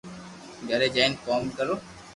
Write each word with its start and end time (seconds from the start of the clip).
گھري 0.69 0.87
جائين 0.95 1.13
ڪوم 1.25 1.43
ڪرو 1.57 1.75